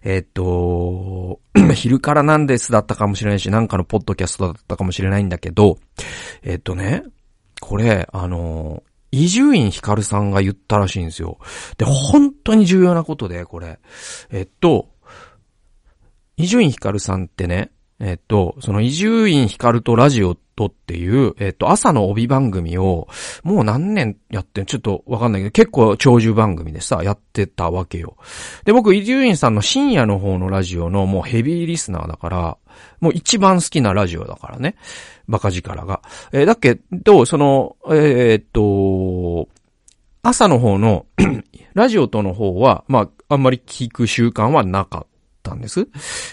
[0.03, 1.41] えっと、
[1.75, 5.79] 昼からなんですだったかもしれないし、なんかのポッドキャストだったかもしれないんだけど、
[6.43, 7.05] えっとね、
[7.61, 8.83] これ、あの、
[9.13, 11.39] 伊集院光さんが言ったらしいんですよ。
[11.77, 13.79] で、本当に重要なことで、これ。
[14.31, 14.89] えっと、
[16.37, 17.71] 伊集院光さんってね、
[18.03, 23.07] えっと、その伊集院光とラジオとっていう、えっと、朝の帯番組を、
[23.45, 28.17] もう何年やってんちょっとわかんないけど、結構長寿番組でさ、やってたわけよ。
[28.65, 32.59] で、僕、伊集院さんの深夜の方のラジオのもうヘビーリスナーだから、
[33.01, 34.75] もう一番好きなラジオだからね。
[35.29, 36.03] バカ力が。
[36.33, 39.49] えー、だけど、その、えー、っと、
[40.23, 41.07] 朝の方の
[41.75, 45.12] ラジオとの方は、まあ、あんまり聞く習慣はなかった
[45.43, 45.89] ったんです。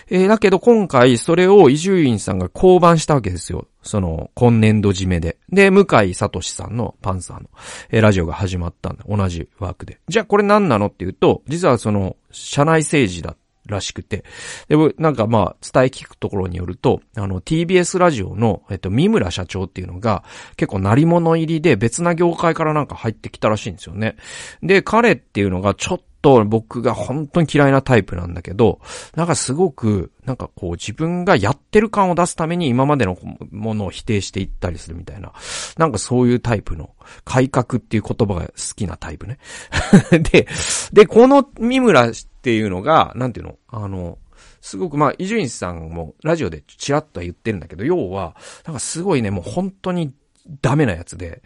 [0.10, 3.67] えー、だけど今回それを伊集院さんが降板したわけですよ。
[3.82, 5.38] その、今年度締めで。
[5.50, 7.50] で、向井聡さんのパンサーの、
[7.89, 9.04] えー、ラジオが始まったんだ。
[9.10, 10.00] 同じワークで。
[10.08, 14.26] じゃあこれ何なのっていうと、実はその、社内政治だらしくて。
[14.67, 20.24] で、なんかまあ、伝え聞くところによると、あの、TBS ラジオの、えっと、三村社長っていうのが、
[20.58, 24.17] 結構鳴り物入りで別な業界からなんか入ってきたらしいんですよね。
[24.62, 28.79] で、彼っていうのがちょっとと僕が本当に嫌いなタイプなんだけど、
[29.15, 33.17] なんかすごく、なんかこう自分がやってる感を出すために今までの
[33.51, 35.34] ものを否定していったりするみたいな、
[35.77, 39.39] なんかそういうタイプの、改革っていう言葉が好きなタイプね。
[40.32, 40.47] で、
[40.93, 43.58] で、この三村っていうのが、なんていうの？
[43.67, 44.17] あの、
[44.62, 50.13] すごく、まあ、伊集院さんもラジオでチラッとは言ってるんだけど、要は、なんかすごいね、もう本当に
[50.62, 51.41] ダメなやつで、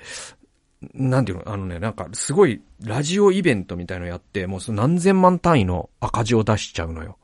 [0.94, 1.50] なんていうの？
[1.52, 7.18] あのね、なんかすごいラジオイベントみたいのやって、もうその何千万単位の赤字を出しちゃうのよ。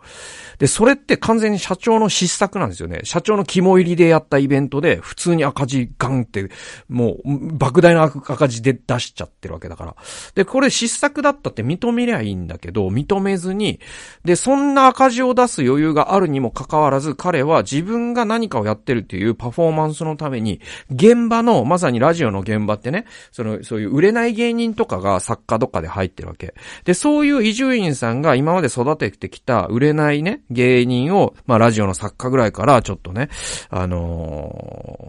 [0.57, 3.01] で、それって完全に社長の失策なんですよね。
[3.03, 6.49] 社長の肝入りでやったイベントで、普通に赤字ガンって、
[6.87, 9.95] もう、莫大な赤字で出しちゃってるわけだから。
[10.35, 13.79] で、これ失策だったって認めりゃいいんだけど、認めずに、
[14.23, 26.53] で、そんな赤字を出す余裕があるにもかかわらず、彼は自分が何かをやってるっていうパフォーマンスのために、現場の、まさにラジオの現場ってね、その、そういう売れない芸人とかが作家とかで入ってるわけ。
[26.85, 33.29] で、そういう伊集院さんが今まで育ててきた売れないね、芸人を、まあラジオの作家ぐらいからちょっとね、
[33.69, 34.99] あの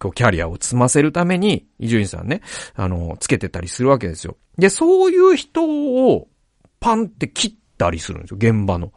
[0.00, 2.40] ー、今日キャリアを積ませるために、伊集院さんね、
[2.74, 4.36] あのー、つけてたりするわけですよ。
[4.58, 6.28] で、そういう人を
[6.80, 8.92] パンって切ったりするんですよ、現場の。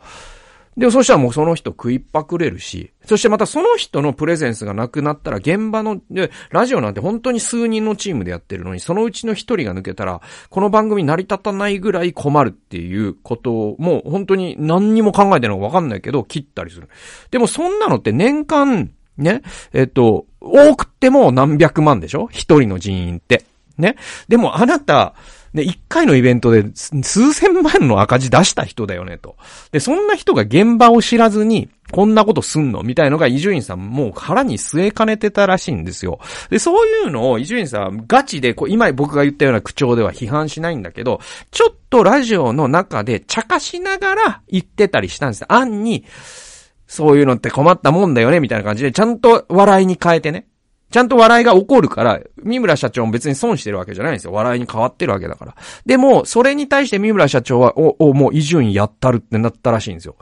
[0.80, 16.88] で、そしたらもうその人食いっぱくれるし、そしてまたその人のプレゼンスがなくなったら現場の、で、ラジオなんて本当に数人のチームでやってるのに、そのうちの一人が抜けたら、この番組成り立たないぐらい困るっていうことを、もう本当に何にも考えてるのかわかんないけど、切ったりする。
[17.30, 19.42] でもそんなのって年間、ね、
[19.74, 22.30] えっと、多くても何百万でしょ？
[22.32, 23.44] 一人の人員って。
[23.78, 23.98] ね？
[24.30, 25.14] でもあなた、
[25.54, 29.36] で、一回のイベントで数千万の赤字出した人だよね、と。
[29.72, 32.84] で、そんな人が現場を知らずに、こんなことすんの？
[32.84, 36.20] みたいのが伊集院さんもう腹に据えかねてたらしいんですよ。
[36.52, 45.46] で、そういうのを伊集院さんはガチで、こう今僕が言ったような口調では批判しないんだけど、ちょっとラジオの中で茶化しながら言ってたりしたんです。
[45.52, 46.06] 案に、
[46.86, 50.46] そういうのって困ったもんだよね、みたいな感じで、ちゃんと笑いに変えてね。
[50.92, 54.34] ちゃんと笑いが起こるから、三村社長も別に損してるわけじゃないんですよ。
[54.34, 55.56] 笑いに変わってるわけだから。
[55.86, 60.16] でも、それに対して三村社長は、お、お、もう伊集院やったるってなったらしいんですよ。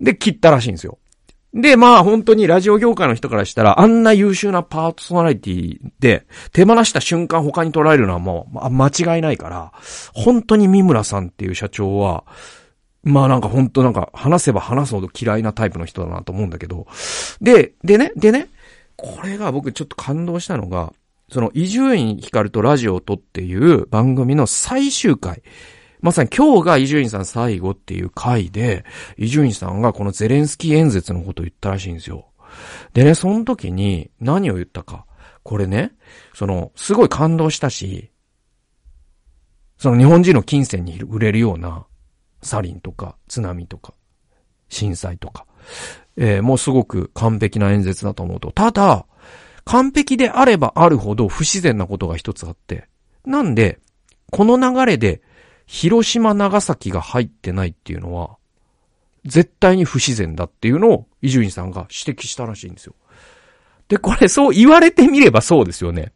[0.00, 0.98] で、切ったらしいんですよ。
[1.54, 9.72] で、まあ本当にラジオ業界の人からしたら、あんな優秀なパーソナリティで、手放した瞬間他に捉えるのはもう、間違いないから、
[10.12, 12.24] 本当に三村さんっていう社長は、
[13.04, 16.88] まあなんか本当なんか話せば話すほど嫌いなタイプの人だなと思うんだけど、
[17.40, 18.48] で、でね、でね、
[18.96, 20.92] これが僕ちょっと感動したのが、
[21.30, 25.42] その伊集院光とラジオとっていう番組の最終回。
[26.00, 28.84] まさに今日が伊集院さん最後っていう回で、
[29.16, 32.26] 伊集院さんがこのゼレンスキー演説のことを言ったらしいんですよ。
[32.92, 35.06] でね、その時に何を言ったか。
[35.42, 35.92] これね、
[36.34, 38.10] その、すごい感動したし、
[39.78, 41.86] その日本人の金銭に売れるような
[42.42, 43.94] サリンとか津波とか
[44.68, 45.46] 震災とか、
[46.16, 48.52] えー、もうすごく完璧な演説だと思うと。
[48.52, 49.06] ただ、
[49.64, 52.88] 完璧であればあるほど不自然なことが一つあって。
[53.24, 53.80] なんで、
[54.30, 55.22] この流れで、
[55.66, 58.36] 広島、長崎が入ってないっていうのは、
[59.24, 62.94] 絶対に不自然だっていうのを伊集院さんが指摘したらしいんですよ。
[63.88, 66.12] で、これそう言われてみればそうですよね。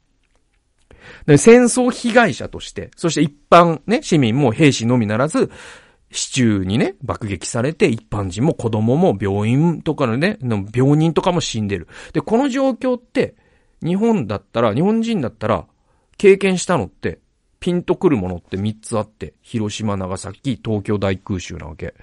[1.26, 5.50] で戦争被害者として、そして一般ね、市民も兵士のみならず、
[6.10, 10.38] 市中にね、爆撃されて、一般人も子供も病院とかのね、
[10.74, 11.88] 病人とかも死んでる。
[12.12, 13.34] で、この状況って、
[13.84, 15.66] 日本だったら、日本人だったら、
[16.16, 17.20] 経験したのって、
[17.60, 21.94] ピンとくるものって3つあって、広島、長崎、東京大空襲なわけ。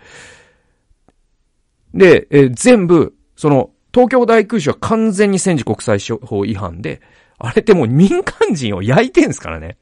[1.94, 7.02] で、え、全部、その、東京大空襲は完全に戦時国際法違反で、
[7.38, 9.78] あれってもう民間人を焼いてんすからね。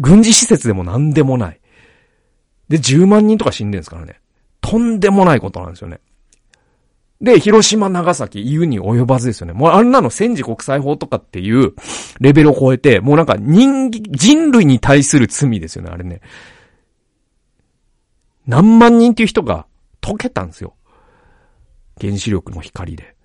[0.00, 1.60] 軍事施設でも何でもない。
[2.68, 4.20] で、10万人とか死んでるんですからね。
[4.60, 6.00] とんでもないことなんですよね。
[7.20, 9.52] で、広島、長崎、言うに及ばずですよね。
[9.52, 11.74] もうあんなの戦時国際法とかっていう
[12.20, 16.20] レベルを超えて、もうなんか人、人類に対する罪ですよね、あれね。
[18.46, 19.66] 何万人っていう人が
[20.00, 20.74] 溶けたんですよ。
[22.00, 23.16] 原子力の光で。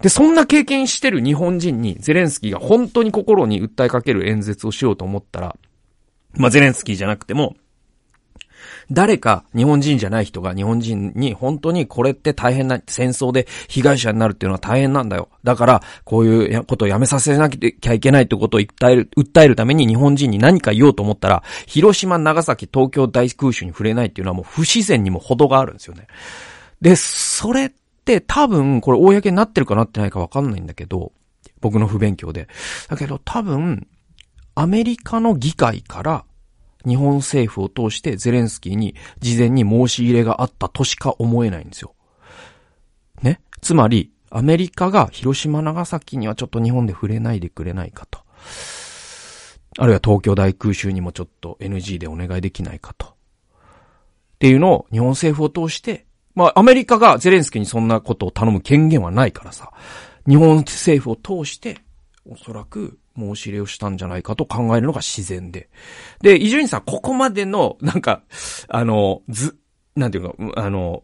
[0.00, 5.56] で、そんな経験してる日本人にゼレンスキーが本当に心に訴えかける演説をしようと思ったら、
[6.34, 7.56] まあ、ゼレンスキーじゃなくても、
[8.90, 15.28] 誰か日本人じゃない人が日本人に本当にこれって大変な、戦争で被害者になるっていうのは大変なんだよ。
[15.44, 26.06] だから、こういうことをやめさせなきゃいけないってことを訴える、訴えるために日本人に何か言おうと思ったら、広島、長崎、東京大空襲に触れないっていうのはもう不自然にも程があるんですよね。
[26.80, 27.72] で、それっ
[28.04, 31.12] て多分、これ公になってるかなってないかわかんないんだけど、
[31.60, 32.48] 僕の不勉強で。
[32.88, 33.86] だけど多分、
[34.60, 36.24] アメリカの議会から
[36.84, 41.94] 日本政府を通してゼレンスキーに事前に申し入れがあったとしか思えないんですよ。
[43.22, 43.40] ね？
[43.60, 48.18] つまり、アメリカが広島長崎にはちょっと日本で触れないでくれないかと。
[49.78, 53.06] あるいは東京大空襲にもちょっと NG でお願いできないかと。
[53.06, 53.10] っ
[54.40, 59.70] ていうのを日本政府を通して、まあアメリカがゼレンスキーにそんなことを頼む権限はないからさ、
[60.26, 61.78] 日本政府を通して、
[62.28, 65.68] おそらく申し入れをしたんじゃないかと考えるのが自然で。
[66.20, 68.22] で、伊集院さん、ここまでの、なんか、
[68.68, 69.58] あの、ず、
[69.96, 71.02] なんていうか、あの、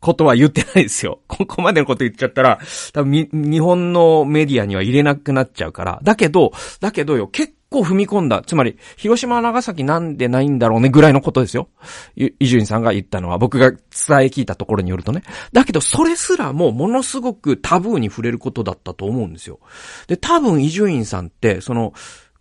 [0.00, 1.20] ことは言ってないですよ。
[1.28, 2.58] ここまでのこと言っちゃったら、
[2.92, 6.00] 多分日本のメディアには入れなくなっちゃうから。
[6.02, 8.42] だけど、だけどよ、結構踏み込んだ。
[8.46, 11.68] つまり、広島、長崎なんでないんだろうねぐらいのことですよ。
[12.16, 13.82] 伊集院さんが言ったのは、僕が伝え
[14.26, 15.22] 聞いたところによるとね。
[15.52, 19.60] だけど、それすらもものすごくタブーに触れることだったと思うんですよ。
[20.06, 21.92] で、多分伊集院さんって、その、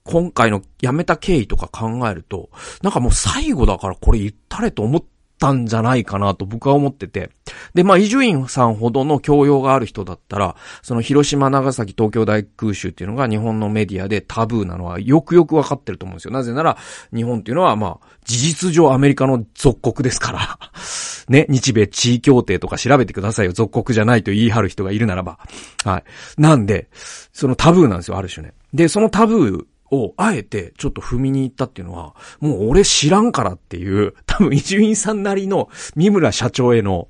[0.04, 2.50] 今回の辞めた経緯とか考えると、
[2.82, 7.30] なんかもう最後だからこれ言ったれと思ってたんじゃないかなと僕は思ってて。
[7.73, 16.32] で、まあ、伊集院さんほどの教養がある人だったら、その広島、長崎、東京大空襲っていうのが日本のメディアでタブーなのはよくよくわかってると思うんですよ。
[16.32, 16.78] なぜなら、
[17.13, 20.60] 日本っていうのは、まあ、事実上アメリカの属国ですから。
[21.30, 23.52] ね、日米地位協定とか調べてくださいよ。
[23.52, 25.39] 属国じゃないと言い張る人がいるならば。
[25.84, 26.04] はい。
[26.38, 26.89] なんで、
[27.34, 28.54] そのタブーなんですよ、ある種ね。
[28.73, 37.08] で、そのタブーをあえてちょっと踏みに行ったっていうのは、もう俺知らんからっていう、 多分伊集院さんなりの三村社長への、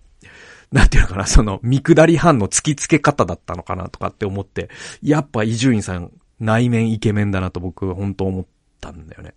[0.72, 4.70] なんていうのかな、その見下り班の突きつけ方だったのかなとかって思って、
[5.02, 8.46] やっぱ伊集院さん内面イケメンだなと僕本当思っ
[8.80, 9.34] たんだよね。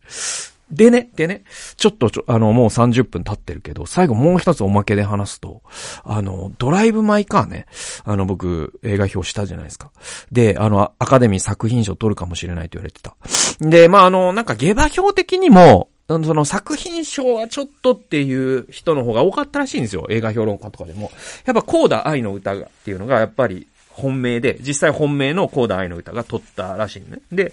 [0.70, 1.42] でね、でね、
[1.76, 5.62] ちょっとちょ、あの、もう30分経ってるけど、最後もう一つおまけで話すと、
[6.04, 7.66] あの、ドライブ・マイ・カーね、
[8.04, 9.90] あの、僕、映画表したじゃないですか。
[10.30, 13.16] で、あの、アカデミー作品賞取るかもしれないと言われてた。
[13.60, 20.06] で、まあ、あの、なんか下馬評的にも、その作品賞はちょっとっていう人の方が多かったらしいんですよ。
[20.10, 21.12] 映画評論家とかでも。
[21.46, 27.20] やっぱコーダ愛の歌がっていうのがやっぱり本命で、実際本命のコーダ愛の歌が取ったらしいね。
[27.30, 27.52] で、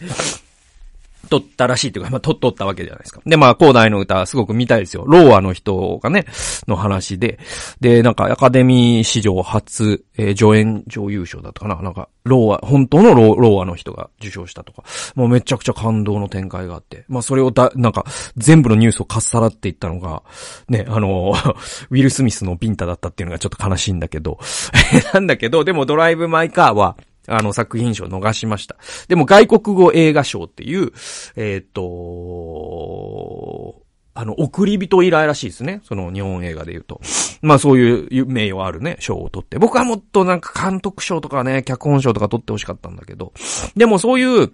[1.28, 3.22] 撮ったらしいっていうか、まあ、撮、撮ったわけじゃないですか。
[3.26, 5.04] で、まあ、広大の歌、すごく見たいですよ。
[5.08, 6.26] ローアの人がね、
[6.68, 7.40] の話で。
[7.80, 14.84] で、なんか、アカデミー史上初、えー、助演女優賞だったかななんか、ローア、本当のローローアの人が受賞したとか。
[15.16, 17.06] もうめちゃくちゃ感動の展開があって。
[17.08, 20.24] まあ、それをだ、なんか、全部のニュースをかっさらっていったのが、
[20.70, 21.34] ね、あの、
[21.90, 24.40] ウィル・スミスのビンタだったっていうのがちょっと悲しいんだけど。
[25.14, 28.78] なんだけど、でもドライブ・マイ・カーは、あの、作品賞を逃しました。
[29.08, 30.92] でも外国語映画賞っていう、
[31.36, 33.82] えっ、と、
[34.14, 35.82] あの、送り人以来らしいですね。
[35.84, 37.00] その日本映画で言うと。
[37.44, 39.60] まあそういう名誉あるね、賞を取って。
[39.60, 43.34] 僕はもっとなんか監督賞とかね、脚本賞とか取ってほしかったんだけど。
[43.76, 44.52] でもそういう、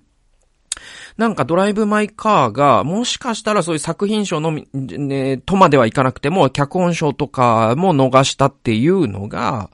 [1.17, 9.69] なんかドライブ・マイ・カーが、もしかしたらそういう作品賞のみ、ね、とまではいかなくても、脚本賞とかも逃したっていうのが、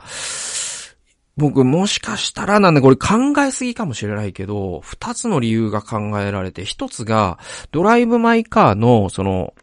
[1.39, 7.39] 僕もしかしたらなんでこれ考えすぎかもしれないけど、二つの理由が考えられて、一つが、
[7.71, 9.53] ドライブ・マイ・カーの、その、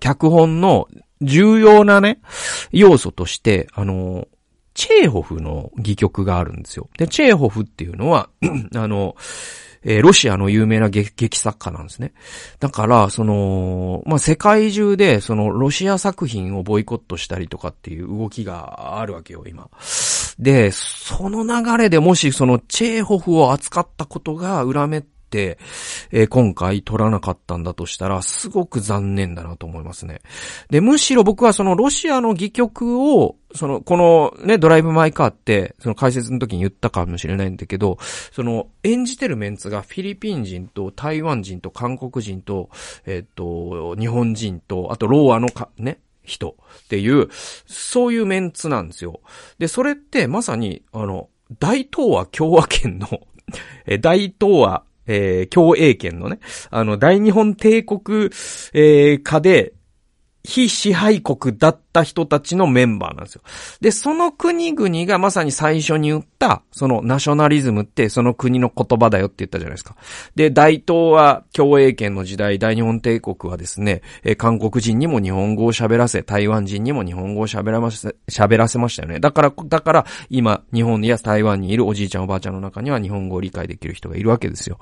[0.00, 0.88] 脚本の
[1.20, 2.20] 重要なね、
[2.72, 4.26] 要素として、あの、
[4.72, 6.88] チェーホフの戯曲があるんですよ。
[6.98, 8.28] で、チェーホフっていうのは
[8.74, 9.14] あの、
[9.82, 12.12] えー、ロシアの有名な劇作家なんですね。
[12.58, 19.70] だから、その、まあ、世界中で、その、ロシア作品をボイコットしたりとかっていう動きがあるわけよ、今。
[20.38, 25.58] で、その流れでもしそのチェーホフを扱ったことが裏目って、
[26.10, 30.20] えー、今回取らなかったんだとしたら、すごく残念だなと思いますね。
[30.70, 37.98] で、むしろ僕はそのロシアの戯曲を、その、このね、ドライブ・マイ・カーって、その解説の時に言ったかもしれないんだけど、
[38.32, 42.68] その、演じてるメンツがフィリピン人と台湾人と韓国人と、
[43.06, 47.28] えっ、と、日本人と、あとローアのか、ね、人っていう、
[47.66, 49.20] そういうメンツなんですよ。
[49.58, 53.20] で、それってまさに、あの、大東亜共和圏の、
[54.00, 58.30] 大東亜、えー、共栄圏のね、あの、大日本帝国、
[58.74, 59.72] えー、下で、
[60.46, 63.42] 非支配国だった人たちのメンバーなんですよ。
[63.80, 69.96] で、その国々がまさに最初に言った、そのナショナリズムってその国の言葉だよって言ったじゃないですか。
[70.36, 79.18] で、大東は共栄圏の時代、大日本帝国はですね、え韓国人にも日本語を喋らせ、台湾人にも日本語を喋らまし、喋らせましたよね。
[79.18, 84.78] だから、だから、今、日本や台湾にいるおじいちゃんおばあちゃんの中には日本語を理解できる人がいるわけですよ。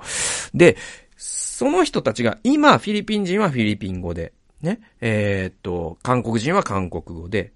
[0.53, 0.77] で、
[1.17, 4.33] その人たちが、今、フィリピン人はフィリピン語で、
[4.65, 7.53] ね、えー、っと、韓国人は韓国語で、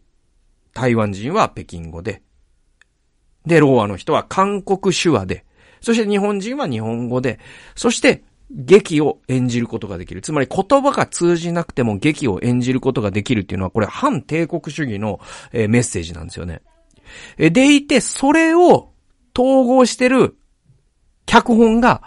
[0.73, 2.21] 台湾人は北京語で、
[3.45, 5.45] で、ローアの人は韓国手話で、
[5.81, 7.39] そして日本人は日本語で、
[7.75, 10.21] そして劇を演じることができる。
[10.21, 15.19] つまり言葉が通じなくても劇を演じることができるっていうのは、これ反帝国主義の、
[15.51, 16.61] えー、メッセージなんですよね。
[17.37, 18.91] でいて、それを
[19.37, 20.37] 統合してる
[21.25, 22.03] 脚本が、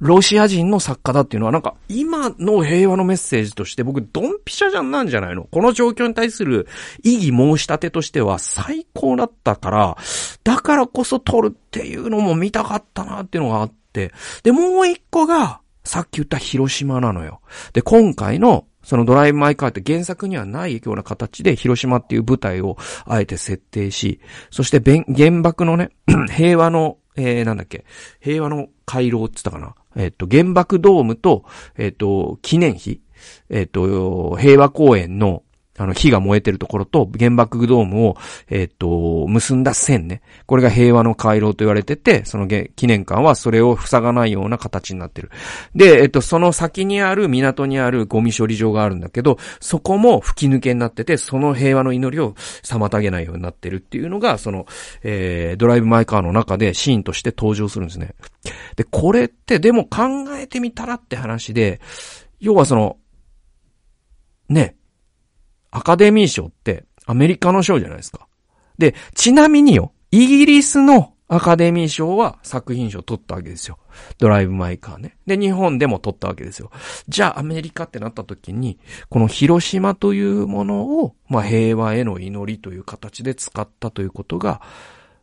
[0.00, 5.44] ロシア人の作家だっていうのはなんか今の平和のメッセージとして僕ドンピシャじゃんなんじゃないの？
[5.44, 6.66] この状況に対する
[7.02, 9.96] 異議申し立てとしては最高だったから、
[10.42, 17.40] だからこそ撮るっていうのも見たかったなっていうのがあって、で、もう一個がさっき言った広島なのよ。
[17.72, 24.20] で、今回のそのドライブ・マイ・カーって原作にはないような形で広島っていう舞台をあえて設定し、
[24.50, 25.90] そして原爆のね、
[26.32, 27.84] 平和の、えー、なんだっけ、
[28.20, 29.74] 平和の回廊って言ったかな。
[29.96, 31.44] えっと、原爆ドームと、
[31.76, 33.00] えっと、記念碑、
[33.48, 35.42] えっと、平和公園の
[35.80, 38.16] あの、火が燃えてるところと原爆ドームを、
[38.50, 40.20] えっ、と、結んだ線ね。
[40.44, 45.30] これが平和の回廊と言われてて、その記念館はそれを塞がないような形になってる。
[45.74, 54.66] で、えっ、と、その先にある港にあるゴミ処理場があるんだけど、そこも吹き抜けになってて、その平和の祈りを妨げないようになってるっていうのが、その、
[55.02, 58.14] えー、ドライブ・マイ・カーの中でシーンとして登場するんですね。
[58.76, 61.80] で、これってでも考えてみたらって話で、
[62.38, 62.98] 要はその、
[64.50, 64.76] ね、
[65.70, 68.26] アカデミー賞ってアメリカの賞じゃないですか。
[68.78, 73.78] で、ちなみによ、イギリスのアカデミー賞は作品賞取ったわけですよ。
[74.18, 75.16] ドライブ・マイ・カーね。
[75.26, 76.72] で、日本でも取ったわけですよ。
[77.08, 84.60] じゃあアメリカってなった時に、この広島というものを、まあ平和への祈りという形で使ったということが、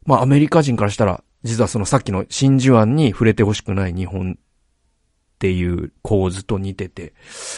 [0.06, 4.40] まあアメリカ人からしたら、実はそのさっきの真珠湾に触れてほしくない日本
[5.38, 7.14] っていう構図と似てて、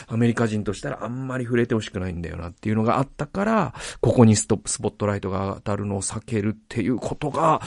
[0.08, 7.62] アメリカ人としたらあんまり触れてほしくないんだよなっていうのがあったから、ここにストップ、スポットライトが当たるのを避けるっていうことが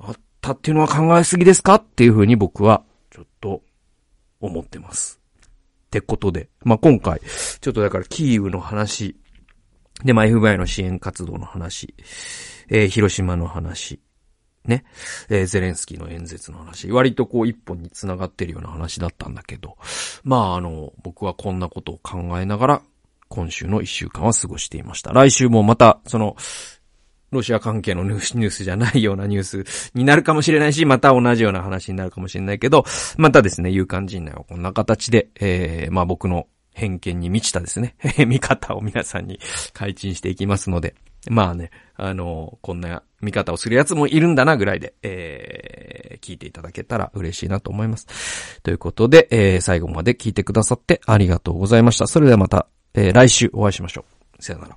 [0.00, 3.62] あったっていうのは考えすぎですかっていうふうに僕はちょっと
[4.40, 5.20] 思ってます。
[5.86, 9.14] ってことで、まあ、今回、ちょっとだからキーウの話、
[10.04, 11.94] で、まあ、FBI の支援活動の話、
[12.68, 14.00] えー、広島の話、
[14.64, 14.84] ね、
[15.28, 19.76] えー、ゼレンスキーの演説の話、割とこう一本に繋がってるような話だったんだけど、
[20.24, 22.82] まああの、僕はこんなことを考えながら、
[23.28, 25.12] 今週の一週間は過ごしていました。
[25.12, 26.36] 来週もまた、その、
[27.32, 32.84] ロシア関係のニュースじゃないようなニュースになるかもしれないし、また同じような話になるかもしれないけど、
[33.16, 37.96] またですね、勇敢陣内はこんな形で、えー、まあ僕の偏見に満ちたですね、
[38.28, 39.40] 見方を皆さんに
[39.72, 40.94] 開陳していきますので、
[41.30, 48.60] まあね、あの、こんな見方をするやつもいるんだなぐらいで、えー、聞いていただけたら嬉しいなと思います。
[48.62, 52.06] ということで、えー、最後まで聞いてくださってありがとうございました。
[52.06, 54.04] それではまた、えー、来週お会いしましょ
[54.38, 54.42] う。
[54.42, 54.76] さよなら。